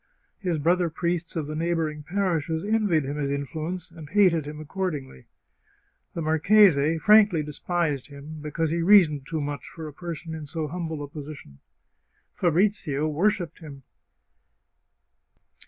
[0.39, 5.27] His brother priests of the neighbouring parishes envied him his influence, and hated him accordingly.
[6.15, 10.67] The marchese frankly despised him, because he reasoned too much for a person in so
[10.67, 11.59] humble a position.
[12.33, 13.83] Fabrizio worshipped him.